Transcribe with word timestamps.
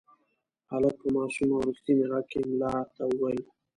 هلک 0.71 0.95
په 1.01 1.07
معصوم 1.15 1.49
او 1.55 1.61
رښتیني 1.67 2.05
غږ 2.11 2.25
کې 2.31 2.39
ملا 2.49 2.73
ته 2.95 3.01
وویل. 3.07 3.41